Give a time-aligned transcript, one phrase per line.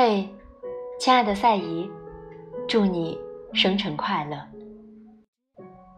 [0.00, 0.32] 嘿，
[1.00, 1.90] 亲爱的赛姨，
[2.68, 3.18] 祝你
[3.52, 4.38] 生辰快乐。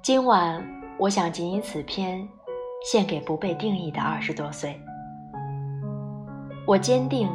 [0.03, 2.27] 今晚我想仅以此篇，
[2.91, 4.81] 献给不被定义的二十多岁。
[6.67, 7.29] 我坚定，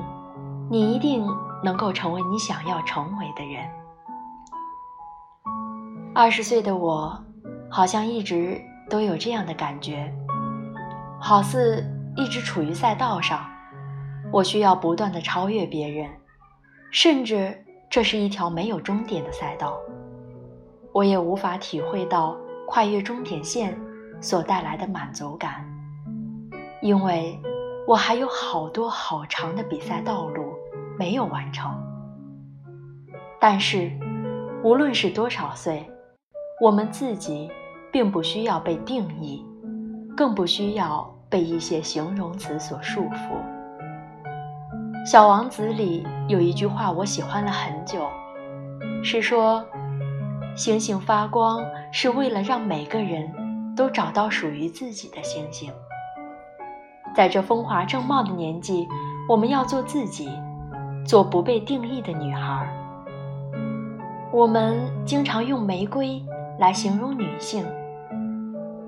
[0.68, 1.24] 你一定
[1.64, 3.64] 能够成为你想要成为的人。
[6.16, 7.16] 二十岁的我，
[7.70, 8.60] 好像一直
[8.90, 10.12] 都有这样的感觉，
[11.22, 11.86] 好似
[12.16, 13.46] 一直处于赛道上，
[14.32, 16.10] 我需要不断的超越别人。
[16.96, 17.54] 甚至
[17.90, 19.78] 这是一条没有终点的赛道，
[20.94, 23.78] 我也无法体会到跨越终点线
[24.22, 25.66] 所带来的满足感，
[26.82, 27.38] 因为
[27.86, 30.54] 我还有好多好长的比赛道路
[30.98, 31.70] 没有完成。
[33.42, 33.92] 但是，
[34.64, 35.86] 无论是多少岁，
[36.62, 37.52] 我们自己
[37.92, 39.46] 并不需要被定义，
[40.16, 43.34] 更不需要被一些形容词所束缚。
[45.06, 48.10] 《小王子》里有一句话，我喜欢了很久，
[49.04, 49.64] 是说
[50.58, 53.32] ：“星星发光是为了让每个人
[53.76, 55.72] 都找到属于自己的星星。”
[57.14, 58.88] 在这风华正茂的年纪，
[59.30, 60.28] 我们要做自己，
[61.06, 62.68] 做不被定义的女孩。
[64.32, 66.20] 我们经常用玫瑰
[66.58, 67.64] 来形容女性，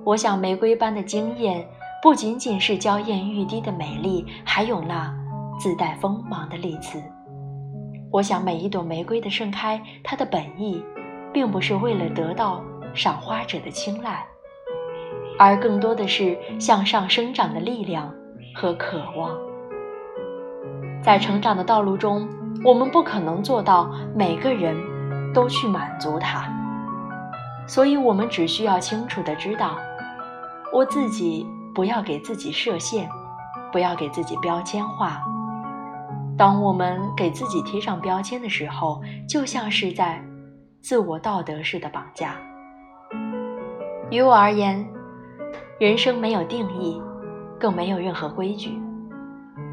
[0.03, 1.63] 我想玫瑰般的惊艳，
[2.01, 5.15] 不仅仅是娇艳欲滴的美丽，还有那。
[5.59, 7.01] 自带锋芒的利刺。
[8.11, 10.83] 我想，每一朵玫瑰的盛开，它的本意，
[11.33, 12.63] 并不是为了得到
[12.93, 14.25] 赏花者的青睐，
[15.37, 18.13] 而更多的是向上生长的力量
[18.55, 19.31] 和渴望。
[21.03, 22.27] 在成长的道路中，
[22.63, 24.75] 我们不可能做到每个人
[25.33, 26.49] 都去满足它，
[27.67, 29.77] 所以我们只需要清楚的知道，
[30.73, 33.07] 我自己不要给自己设限，
[33.71, 35.21] 不要给自己标签化。
[36.37, 40.23] 当我们给自己贴上标签的时候，就像是在
[40.81, 42.35] 自我道德式的绑架。
[44.11, 44.87] 于我而言，
[45.79, 47.01] 人生没有定义，
[47.59, 48.79] 更没有任何规矩。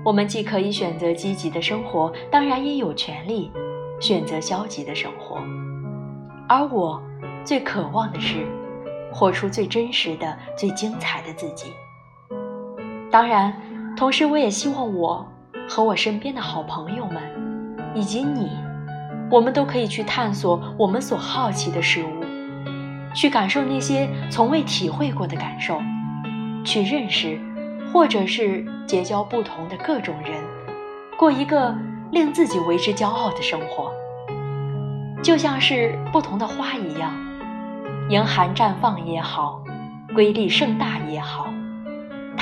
[0.03, 3.53] 我们既可以选择积极的生活，当然也有权利
[4.00, 5.37] 选择消极的生活。
[6.49, 7.03] 而我
[7.44, 8.47] 最渴望的是
[9.12, 11.75] 活出最真实的、最精彩的自己。
[13.10, 13.55] 当然，
[13.97, 15.28] 同时我也希望我。
[15.69, 17.23] 和我身边的好朋友们，
[17.95, 18.51] 以及你，
[19.31, 22.25] 我们都可以去探索我们所好奇的事物，
[23.15, 25.81] 去感受那些从未体会过的感受，
[26.65, 27.39] 去认识，
[27.93, 30.35] 或者是结交不同的各种人，
[31.17, 31.75] 过一个
[32.13, 33.91] 令自己为之骄傲的生活。
[35.23, 37.11] 就像是不同的花一样，
[38.11, 39.63] 迎寒绽放也好，
[40.15, 41.49] 瑰丽盛大也好，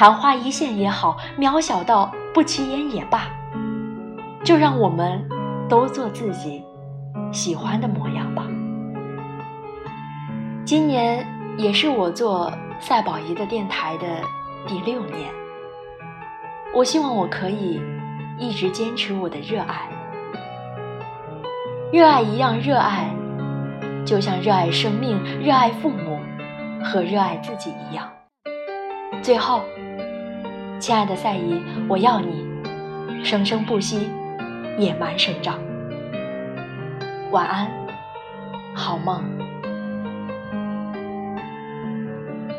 [0.02, 2.12] 昙花一现也好，渺小到。
[2.34, 3.28] 不起眼也罢，
[4.42, 5.24] 就让我们
[5.68, 6.64] 都做自己
[7.30, 8.44] 喜欢的模样吧。
[10.64, 11.24] 今年
[11.56, 14.06] 也是我做赛宝仪的电台的
[14.66, 15.30] 第六年，
[16.74, 17.80] 我希望我可以
[18.38, 19.88] 一直坚持我的热爱，
[21.92, 23.08] 热爱一样热爱，
[24.04, 26.18] 就像热爱生命、热爱父母
[26.82, 28.10] 和热爱自己一样。
[29.22, 29.60] 最后。
[30.82, 32.44] 亲爱的赛姨，我要你
[33.22, 34.10] 生生不息，
[34.76, 35.60] 野蛮生长。
[37.30, 37.70] 晚安，
[38.74, 39.22] 好梦。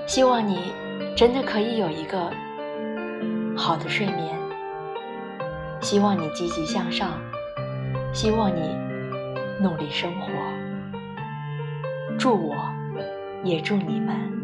[0.07, 0.71] 希望你
[1.17, 2.31] 真的可以有一个
[3.57, 4.33] 好的睡眠。
[5.81, 7.19] 希望你积极向上，
[8.13, 8.61] 希望你
[9.61, 10.27] 努力生活。
[12.17, 12.55] 祝我，
[13.43, 14.42] 也祝你们。